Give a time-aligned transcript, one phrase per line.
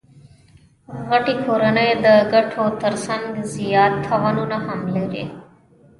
[1.07, 5.25] غټي کورنۍ د ګټو ترڅنګ زیات تاوانونه هم لري.